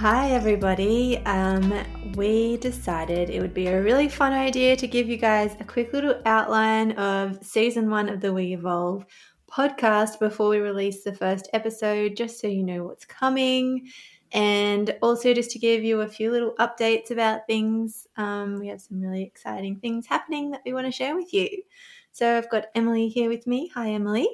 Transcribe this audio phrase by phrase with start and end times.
[0.00, 1.18] Hi, everybody.
[1.26, 1.74] Um,
[2.14, 5.92] we decided it would be a really fun idea to give you guys a quick
[5.92, 9.04] little outline of season one of the We Evolve
[9.46, 13.90] podcast before we release the first episode, just so you know what's coming.
[14.32, 18.06] And also, just to give you a few little updates about things.
[18.16, 21.62] Um, we have some really exciting things happening that we want to share with you.
[22.10, 23.70] So, I've got Emily here with me.
[23.74, 24.30] Hi, Emily.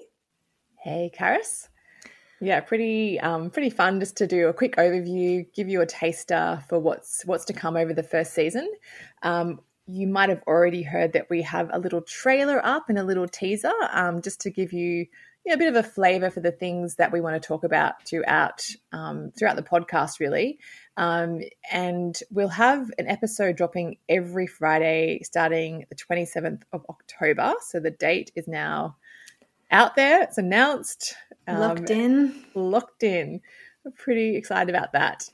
[0.77, 1.67] Hey, Karis.
[2.41, 6.63] Yeah, pretty um, pretty fun just to do a quick overview, give you a taster
[6.69, 8.71] for what's what's to come over the first season.
[9.23, 13.05] Um, you might have already heard that we have a little trailer up and a
[13.05, 15.07] little teaser, um, just to give you,
[15.45, 17.65] you know, a bit of a flavour for the things that we want to talk
[17.65, 20.59] about throughout um, throughout the podcast, really.
[20.99, 21.41] Um,
[21.73, 27.55] and we'll have an episode dropping every Friday, starting the twenty seventh of October.
[27.61, 28.97] So the date is now
[29.71, 30.23] out there.
[30.23, 31.15] It's announced.
[31.47, 32.45] Um, locked in.
[32.55, 33.41] Locked in.
[33.85, 35.29] We're pretty excited about that.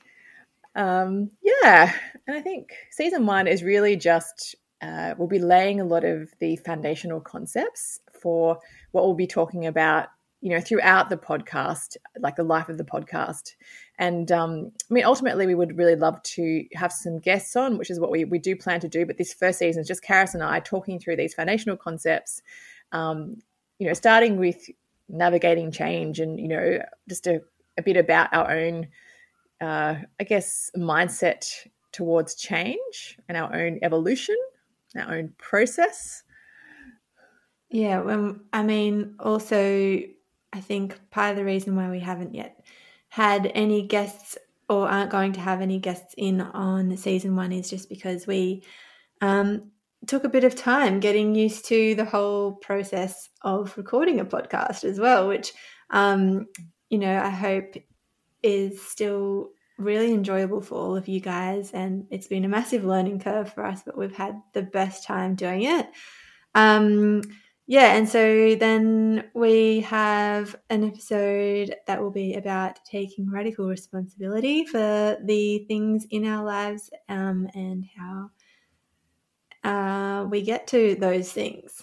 [0.75, 1.93] Um, yeah.
[2.27, 6.33] And I think season one is really just, uh, we'll be laying a lot of
[6.39, 8.59] the foundational concepts for
[8.91, 10.07] what we'll be talking about,
[10.41, 13.53] you know, throughout the podcast, like the life of the podcast.
[13.99, 17.91] And um, I mean, ultimately, we would really love to have some guests on, which
[17.91, 19.05] is what we, we do plan to do.
[19.05, 22.41] But this first season is just Karis and I talking through these foundational concepts.
[22.91, 23.37] Um,
[23.79, 24.69] you know, starting with
[25.09, 27.41] navigating change and, you know, just a,
[27.77, 28.87] a bit about our own,
[29.61, 34.35] uh, I guess, mindset towards change and our own evolution,
[34.97, 36.23] our own process.
[37.69, 39.99] Yeah, well, I mean, also,
[40.53, 42.63] I think part of the reason why we haven't yet
[43.09, 44.37] had any guests
[44.69, 48.63] or aren't going to have any guests in on season one is just because we
[49.21, 49.71] um,
[50.07, 54.83] took a bit of time getting used to the whole process of recording a podcast
[54.83, 55.53] as well, which,
[55.89, 56.47] um,
[56.89, 57.75] you know, I hope
[58.41, 61.71] is still really enjoyable for all of you guys.
[61.71, 65.35] And it's been a massive learning curve for us, but we've had the best time
[65.35, 65.87] doing it.
[66.55, 67.21] Um,
[67.65, 74.65] yeah, and so then we have an episode that will be about taking radical responsibility
[74.65, 78.29] for the things in our lives um, and how
[79.63, 81.81] uh, we get to those things.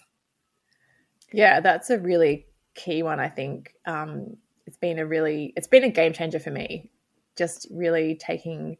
[1.32, 3.20] Yeah, that's a really key one.
[3.20, 4.36] I think um,
[4.66, 6.90] it's been a really it's been a game changer for me.
[7.36, 8.76] Just really taking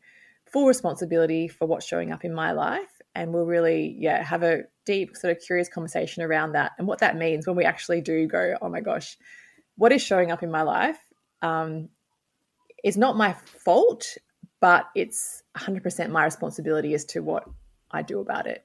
[0.46, 4.62] full responsibility for what's showing up in my life, and we'll really yeah have a
[4.84, 8.26] deep sort of curious conversation around that and what that means when we actually do
[8.26, 8.56] go.
[8.60, 9.16] Oh my gosh,
[9.76, 10.98] what is showing up in my life?
[11.42, 11.88] Um,
[12.82, 13.34] is not my
[13.64, 14.16] fault,
[14.60, 17.44] but it's 100% my responsibility as to what
[17.90, 18.64] I do about it.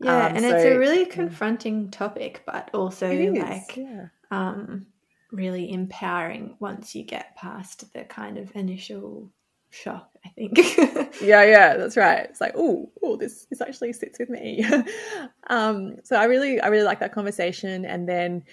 [0.00, 4.06] Yeah, um, and so, it's a really confronting topic, but also like yeah.
[4.30, 4.86] um,
[5.30, 9.30] really empowering once you get past the kind of initial
[9.68, 10.10] shock.
[10.24, 10.56] I think.
[11.20, 12.26] yeah, yeah, that's right.
[12.30, 14.64] It's like, oh, oh, this this actually sits with me.
[15.48, 18.44] um, so I really, I really like that conversation, and then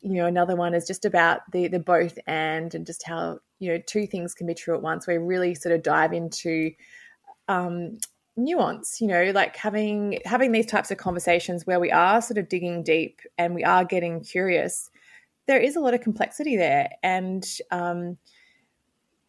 [0.00, 3.72] you know another one is just about the the both and and just how you
[3.72, 5.08] know two things can be true at once.
[5.08, 6.70] We really sort of dive into
[7.48, 7.98] um,
[8.36, 12.48] nuance you know like having having these types of conversations where we are sort of
[12.48, 14.90] digging deep and we are getting curious
[15.46, 16.88] there is a lot of complexity there.
[17.02, 18.18] And um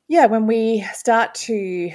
[0.08, 1.92] yeah when we start to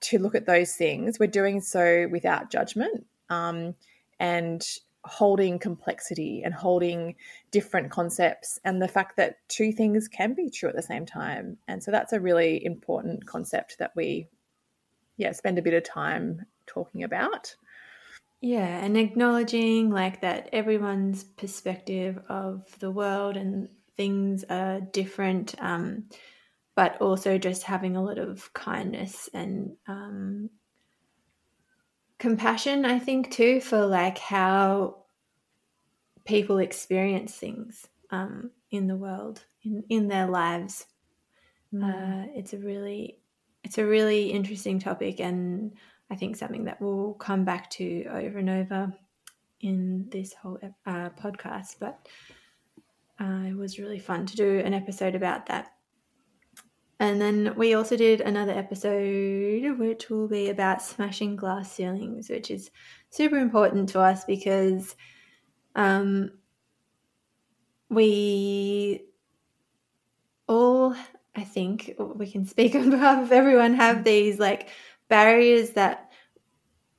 [0.00, 3.74] to look at those things we're doing so without judgment um
[4.18, 4.66] and
[5.04, 7.16] holding complexity and holding
[7.50, 11.58] different concepts and the fact that two things can be true at the same time.
[11.66, 14.28] And so that's a really important concept that we
[15.16, 17.54] yeah spend a bit of time talking about
[18.40, 26.04] yeah and acknowledging like that everyone's perspective of the world and things are different um,
[26.74, 30.50] but also just having a lot of kindness and um,
[32.18, 34.96] compassion i think too for like how
[36.24, 40.86] people experience things um, in the world in, in their lives
[41.72, 41.82] mm.
[41.82, 43.18] uh, it's a really
[43.64, 45.72] it's a really interesting topic and
[46.10, 48.92] I think something that we'll come back to over and over
[49.60, 51.76] in this whole uh, podcast.
[51.80, 52.06] But
[53.20, 55.72] uh, it was really fun to do an episode about that.
[57.00, 62.50] And then we also did another episode which will be about smashing glass ceilings, which
[62.50, 62.70] is
[63.10, 64.94] super important to us because
[65.74, 66.30] um,
[67.88, 69.02] we
[70.46, 70.94] all
[71.34, 74.04] I think we can speak on behalf of everyone, have mm.
[74.04, 74.68] these like
[75.08, 76.10] barriers that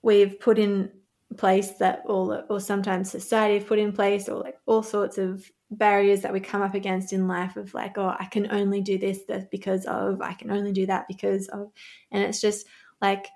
[0.02, 0.92] we've put in
[1.38, 5.50] place that all or sometimes society have put in place or like all sorts of
[5.72, 8.98] barriers that we come up against in life of like, oh, I can only do
[8.98, 9.20] this
[9.50, 11.72] because of, I can only do that because of,
[12.12, 12.68] and it's just
[13.02, 13.28] like,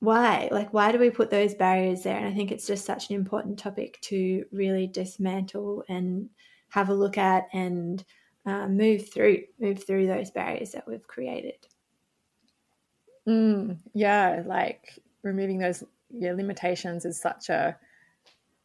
[0.00, 0.48] why?
[0.50, 2.16] Like, why do we put those barriers there?
[2.16, 6.28] And I think it's just such an important topic to really dismantle and
[6.68, 8.04] have a look at and
[8.46, 11.66] uh, move through, move through those barriers that we've created.
[13.28, 17.76] Mm, yeah, like removing those yeah, limitations is such a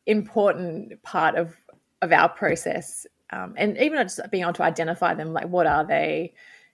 [0.05, 1.55] important part of
[2.03, 5.85] of our process, um, and even just being able to identify them, like what are
[5.85, 6.33] they,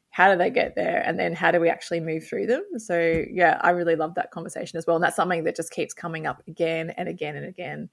[0.09, 2.63] how do they get there, and then how do we actually move through them.
[2.77, 5.93] So yeah, I really love that conversation as well, and that's something that just keeps
[5.93, 7.89] coming up again and again and again.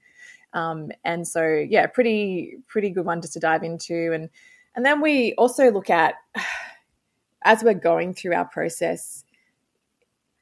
[0.53, 4.29] Um, and so yeah, pretty pretty good one just to dive into, and
[4.75, 6.15] and then we also look at
[7.43, 9.23] as we're going through our process,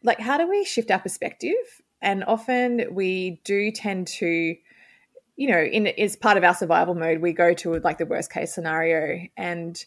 [0.03, 1.81] like how do we shift our perspective?
[2.01, 4.55] And often we do tend to
[5.35, 8.31] you know, in is part of our survival mode, we go to like the worst
[8.31, 9.27] case scenario.
[9.35, 9.83] And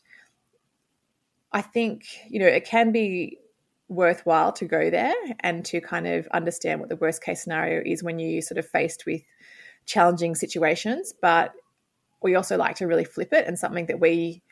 [1.52, 3.38] I think, you know, it can be
[3.88, 8.02] worthwhile to go there and to kind of understand what the worst case scenario is
[8.02, 9.22] when you sort of faced with
[9.84, 11.14] challenging situations.
[11.20, 11.52] But
[12.22, 14.42] we also like to really flip it and something that we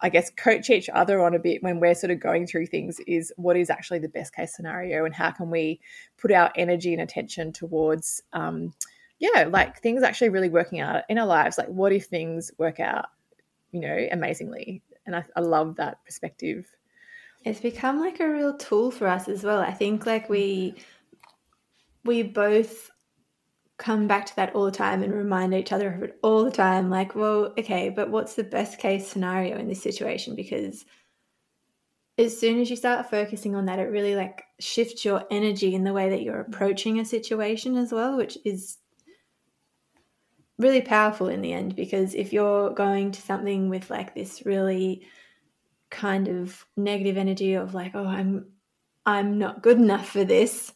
[0.00, 3.00] I guess coach each other on a bit when we're sort of going through things
[3.08, 5.80] is what is actually the best case scenario and how can we
[6.18, 8.72] put our energy and attention towards um,
[9.18, 11.58] yeah, like things actually really working out in our lives.
[11.58, 13.06] Like, what if things work out,
[13.72, 14.82] you know, amazingly?
[15.06, 16.68] And I, I love that perspective.
[17.44, 19.60] It's become like a real tool for us as well.
[19.60, 20.74] I think like we
[22.04, 22.90] we both
[23.78, 26.50] come back to that all the time and remind each other of it all the
[26.50, 26.90] time.
[26.90, 30.34] Like, well, okay, but what's the best case scenario in this situation?
[30.34, 30.84] Because
[32.18, 35.84] as soon as you start focusing on that, it really like shifts your energy in
[35.84, 38.78] the way that you're approaching a situation as well, which is
[40.58, 45.06] really powerful in the end because if you're going to something with like this really
[45.90, 48.44] kind of negative energy of like oh i'm
[49.06, 50.72] i'm not good enough for this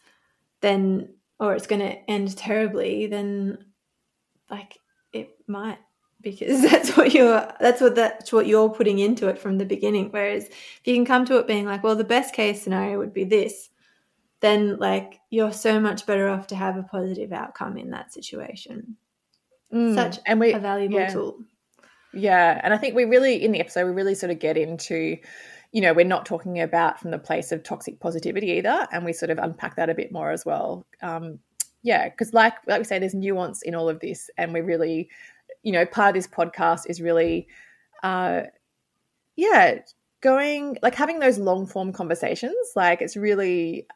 [0.61, 1.09] then
[1.43, 3.59] or it's going to end terribly then
[4.51, 4.79] like
[5.13, 5.79] it might
[6.23, 10.09] because that's what you're that's what that's what you're putting into it from the beginning
[10.11, 13.13] whereas if you can come to it being like well the best case scenario would
[13.13, 13.69] be this
[14.41, 18.97] then like you're so much better off to have a positive outcome in that situation
[19.73, 19.95] Mm.
[19.95, 21.13] Such and we, a valuable yeah.
[21.13, 21.39] tool.
[22.13, 22.61] Yeah.
[22.63, 25.17] And I think we really, in the episode, we really sort of get into,
[25.73, 28.87] you know, we're not talking about from the place of toxic positivity either.
[28.93, 30.87] And we sort of unpack that a bit more as well.
[31.01, 31.39] Um,
[31.83, 32.11] yeah.
[32.11, 34.31] Because, like, like we say, there's nuance in all of this.
[34.37, 35.09] And we really,
[35.63, 37.49] you know, part of this podcast is really,
[38.03, 38.43] uh,
[39.35, 39.79] yeah,
[40.21, 42.73] going like having those long form conversations.
[42.77, 43.87] Like, it's really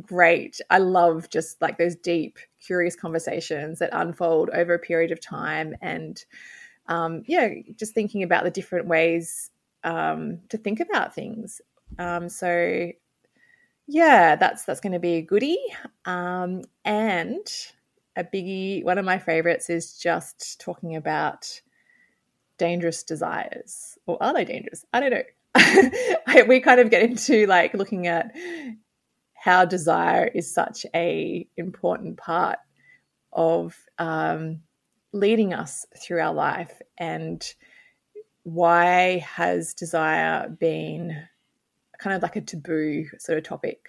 [0.00, 0.60] great.
[0.70, 5.76] I love just like those deep, curious conversations that unfold over a period of time.
[5.82, 6.24] And
[6.88, 9.50] um, yeah, just thinking about the different ways
[9.86, 11.62] um, to think about things.
[11.98, 12.90] Um, so
[13.86, 15.62] yeah, that's that's going to be a goodie.
[16.04, 17.46] Um, and
[18.16, 21.60] a biggie, one of my favorites is just talking about
[22.58, 23.96] dangerous desires.
[24.06, 24.84] Or are they dangerous?
[24.92, 26.42] I don't know.
[26.48, 28.34] we kind of get into like looking at
[29.34, 32.58] how desire is such a important part
[33.32, 34.60] of um,
[35.12, 37.54] leading us through our life and
[38.46, 41.20] why has desire been
[41.98, 43.86] kind of like a taboo sort of topic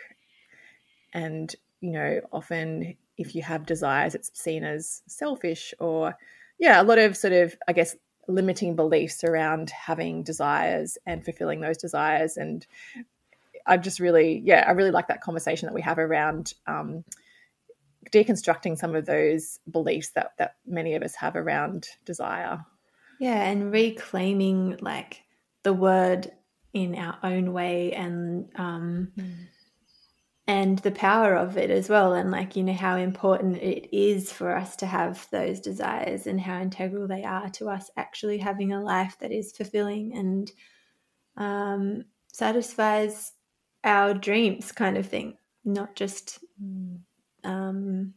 [1.14, 6.18] and you know often if you have desires it's seen as selfish or
[6.58, 7.96] yeah a lot of sort of i guess
[8.28, 12.66] limiting beliefs around having desires and fulfilling those desires and
[13.68, 17.04] I just really, yeah, I really like that conversation that we have around um,
[18.12, 22.66] deconstructing some of those beliefs that that many of us have around desire.
[23.20, 25.24] Yeah, and reclaiming like
[25.64, 26.32] the word
[26.74, 29.34] in our own way and um, mm.
[30.48, 34.32] and the power of it as well, and like you know how important it is
[34.32, 38.74] for us to have those desires and how integral they are to us actually having
[38.74, 40.52] a life that is fulfilling and
[41.38, 43.34] um, satisfies
[43.84, 46.40] our dreams kind of thing, not just
[47.44, 48.14] um,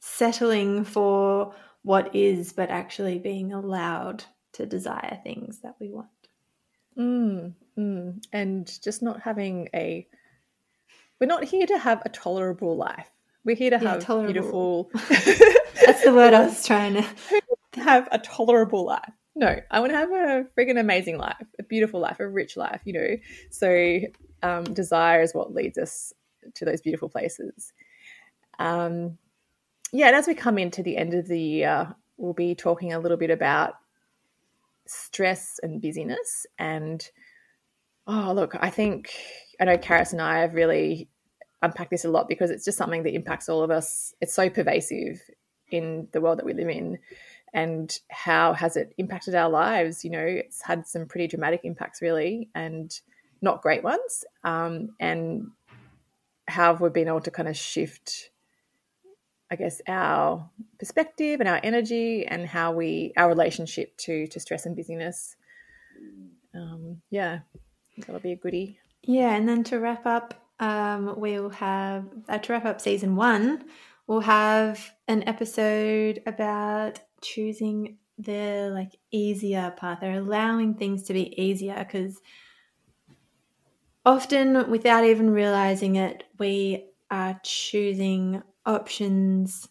[0.00, 6.08] settling for what is, but actually being allowed to desire things that we want.
[6.98, 8.24] Mm, mm.
[8.32, 10.06] And just not having a,
[11.20, 13.10] we're not here to have a tolerable life.
[13.44, 14.32] We're here to yeah, have tolerable.
[14.32, 14.90] beautiful.
[15.86, 17.04] That's the word I was trying to
[17.80, 19.12] have a tolerable life.
[19.34, 22.82] No, I want to have a friggin' amazing life, a beautiful life, a rich life,
[22.84, 23.16] you know.
[23.50, 24.00] So
[24.42, 26.12] um, desire is what leads us
[26.54, 27.72] to those beautiful places.
[28.58, 29.16] Um,
[29.92, 32.98] yeah, and as we come into the end of the year, we'll be talking a
[32.98, 33.74] little bit about
[34.86, 36.46] stress and busyness.
[36.58, 37.08] And
[38.06, 39.10] oh, look, I think
[39.60, 41.08] I know Karis and I have really
[41.62, 44.14] unpacked this a lot because it's just something that impacts all of us.
[44.20, 45.20] It's so pervasive
[45.70, 46.98] in the world that we live in.
[47.52, 50.04] And how has it impacted our lives?
[50.04, 52.98] You know, it's had some pretty dramatic impacts, really, and
[53.42, 54.24] not great ones.
[54.44, 55.50] Um, and
[56.46, 58.29] how have we been able to kind of shift
[59.50, 64.66] I guess our perspective and our energy and how we our relationship to to stress
[64.66, 65.36] and busyness.
[66.54, 67.40] Um, yeah,
[67.98, 68.78] that'll be a goodie.
[69.02, 73.64] Yeah, and then to wrap up, um, we'll have uh, to wrap up season one.
[74.06, 81.40] We'll have an episode about choosing the like easier path or allowing things to be
[81.40, 82.20] easier because
[84.04, 89.68] often without even realizing it, we are choosing options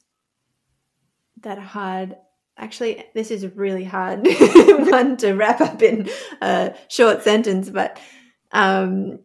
[1.41, 2.15] that are hard.
[2.57, 4.19] Actually, this is a really hard
[4.89, 6.09] one to wrap up in
[6.41, 7.99] a short sentence, but
[8.51, 9.19] um,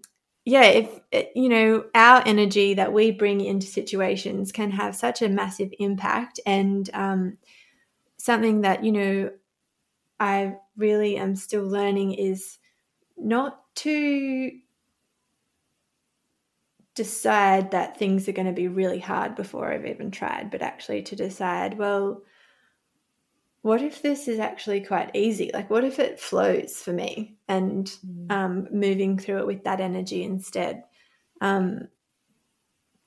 [0.45, 1.01] yeah, if
[1.35, 6.39] you know, our energy that we bring into situations can have such a massive impact,
[6.47, 7.39] and um,
[8.19, 9.31] something that you know,
[10.21, 12.59] I really am still learning is
[13.17, 14.51] not to
[16.95, 21.03] decide that things are going to be really hard before I've even tried, but actually
[21.03, 22.23] to decide, well,
[23.63, 25.51] what if this is actually quite easy?
[25.53, 28.31] Like, what if it flows for me and mm.
[28.31, 30.85] um, moving through it with that energy instead?
[31.41, 31.89] Um,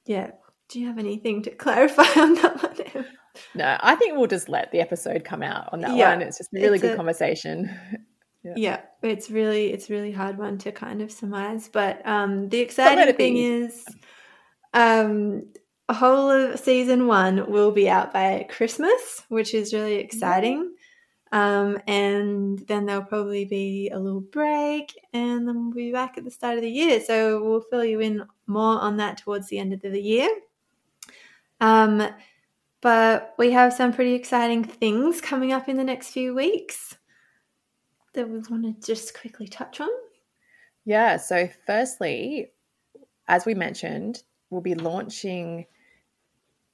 [0.06, 0.32] yeah.
[0.70, 3.06] Do you have anything to clarify on that one?
[3.56, 6.24] no, I think we'll just let the episode come out on that yeah, one.
[6.24, 7.70] It's just a really good a, conversation.
[8.56, 8.82] Yeah.
[9.02, 9.10] yeah.
[9.10, 11.68] it's really it's really hard one to kind of surmise.
[11.68, 13.46] But um, the exciting thing be.
[13.46, 13.86] is,
[14.74, 15.44] um,
[15.90, 20.74] a whole of season one will be out by Christmas, which is really exciting.
[21.32, 26.24] Um, and then there'll probably be a little break, and then we'll be back at
[26.24, 27.02] the start of the year.
[27.02, 30.30] So we'll fill you in more on that towards the end of the year.
[31.60, 32.08] Um,
[32.82, 36.96] but we have some pretty exciting things coming up in the next few weeks
[38.18, 39.90] that we want to just quickly touch on?
[40.86, 41.18] Yeah.
[41.18, 42.48] So, firstly,
[43.28, 45.66] as we mentioned, we'll be launching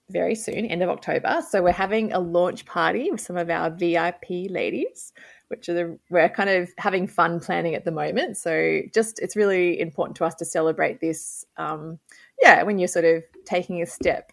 [0.09, 1.41] very soon, end of October.
[1.47, 5.13] So, we're having a launch party with some of our VIP ladies,
[5.49, 8.37] which are the, we're kind of having fun planning at the moment.
[8.37, 11.45] So, just it's really important to us to celebrate this.
[11.57, 11.99] Um,
[12.41, 14.31] yeah, when you're sort of taking a step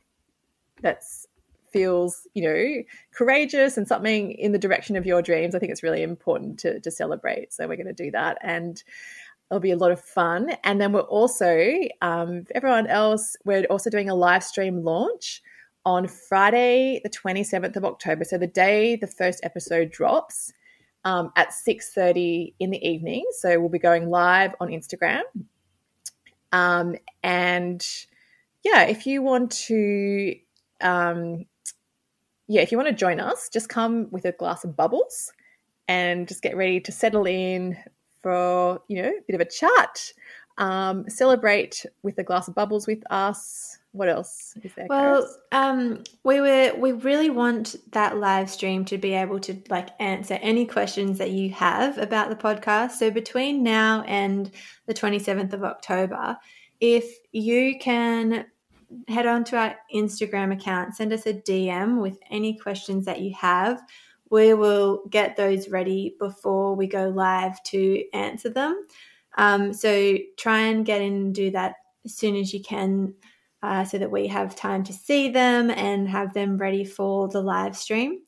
[0.82, 1.19] that's
[1.72, 5.82] feels, you know, courageous and something in the direction of your dreams, I think it's
[5.82, 7.52] really important to, to celebrate.
[7.52, 8.38] So we're going to do that.
[8.42, 8.82] And
[9.50, 10.52] it'll be a lot of fun.
[10.64, 15.42] And then we're also, um, everyone else, we're also doing a live stream launch
[15.84, 18.24] on Friday, the 27th of October.
[18.24, 20.52] So the day the first episode drops
[21.04, 23.24] um, at 6.30 in the evening.
[23.38, 25.22] So we'll be going live on Instagram.
[26.52, 27.84] Um, and
[28.62, 30.36] yeah, if you want to
[30.80, 31.44] um,
[32.50, 35.32] yeah, if you want to join us, just come with a glass of bubbles
[35.86, 37.76] and just get ready to settle in
[38.24, 40.12] for, you know, a bit of a chat.
[40.58, 43.78] Um, celebrate with a glass of bubbles with us.
[43.92, 44.88] What else is there?
[44.90, 49.90] Well, um, we were we really want that live stream to be able to like
[50.00, 52.92] answer any questions that you have about the podcast.
[52.92, 54.50] So between now and
[54.86, 56.36] the twenty seventh of October,
[56.80, 58.46] if you can
[59.08, 63.34] head on to our Instagram account, send us a DM with any questions that you
[63.34, 63.80] have.
[64.30, 68.80] We will get those ready before we go live to answer them.
[69.36, 73.14] Um, so try and get in and do that as soon as you can
[73.62, 77.42] uh, so that we have time to see them and have them ready for the
[77.42, 78.20] live stream.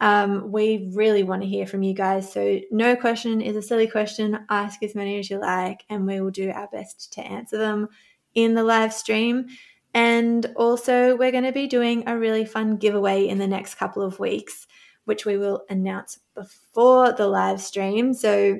[0.00, 2.32] Um, we really want to hear from you guys.
[2.32, 4.38] So, no question is a silly question.
[4.48, 7.88] Ask as many as you like, and we will do our best to answer them
[8.34, 9.46] in the live stream.
[9.94, 14.02] And also, we're going to be doing a really fun giveaway in the next couple
[14.02, 14.66] of weeks,
[15.06, 18.14] which we will announce before the live stream.
[18.14, 18.58] So,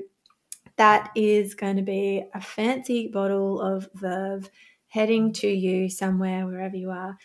[0.77, 4.49] that is going to be a fancy bottle of Veuve
[4.87, 7.19] heading to you somewhere, wherever you are.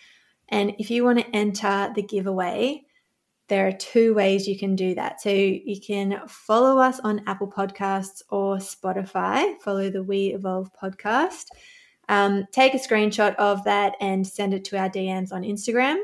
[0.50, 2.84] And if you want to enter the giveaway,
[3.48, 5.22] there are two ways you can do that.
[5.22, 11.46] So you can follow us on Apple Podcasts or Spotify, follow the We Evolve podcast.
[12.10, 15.98] Um, take a screenshot of that and send it to our DMs on Instagram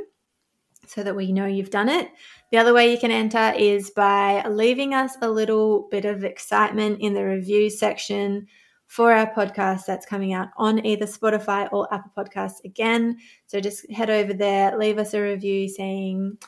[0.88, 2.10] so that we know you've done it.
[2.52, 7.00] The other way you can enter is by leaving us a little bit of excitement
[7.02, 8.48] in the review section
[8.88, 13.18] for our podcast that's coming out on either Spotify or Apple Podcasts again.
[13.46, 16.40] So just head over there, leave us a review saying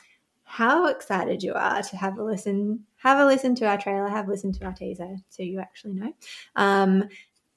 [0.42, 4.28] how excited you are to have a listen, have a listen to our trailer, have
[4.28, 6.12] listened to our teaser, so you actually know.
[6.56, 7.08] Um,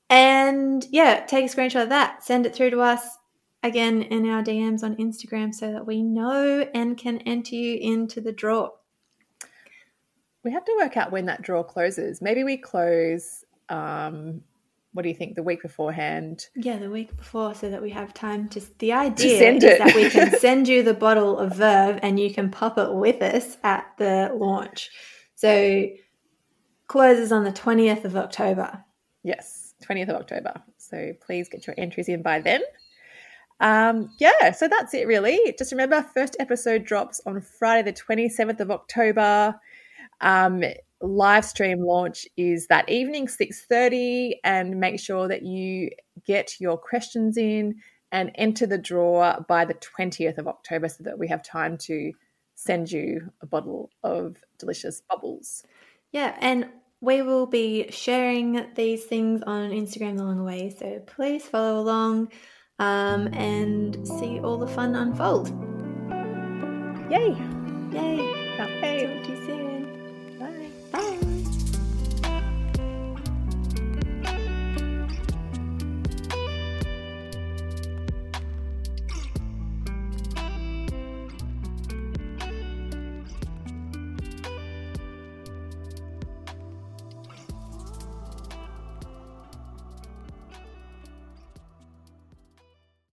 [0.09, 3.17] and yeah, take a screenshot of that, send it through to us
[3.63, 8.21] again in our DMs on Instagram so that we know and can enter you into
[8.21, 8.69] the draw.
[10.43, 12.21] We have to work out when that draw closes.
[12.21, 14.41] Maybe we close um,
[14.93, 16.47] what do you think the week beforehand?
[16.55, 18.47] Yeah the week before so that we have time.
[18.49, 22.19] To the idea to is that we can send you the bottle of Veuve and
[22.19, 24.91] you can pop it with us at the launch.
[25.33, 25.87] So
[26.87, 28.83] closes on the 20th of october.
[29.23, 30.53] Yes 20th of october.
[30.77, 32.61] So please get your entries in by then.
[33.59, 35.55] Um, yeah so that's it really.
[35.57, 39.55] Just remember first episode drops on friday the 27th of october.
[40.21, 40.63] Um,
[41.01, 45.89] live stream launch is that evening 6.30 and make sure that you
[46.25, 47.75] get your questions in
[48.11, 52.11] and enter the draw by the 20th of october so that we have time to
[52.55, 55.63] send you a bottle of delicious bubbles.
[56.11, 56.69] Yeah and
[57.05, 62.29] we will be sharing these things on instagram along the way so please follow along
[62.79, 65.49] um, and see all the fun unfold.
[67.09, 67.35] Yay!
[67.91, 68.55] Yay!
[68.59, 69.64] Okay.